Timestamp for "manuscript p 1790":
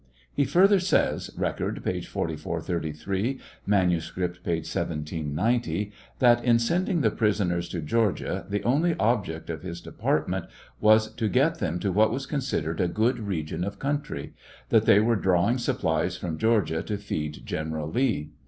3.67-5.91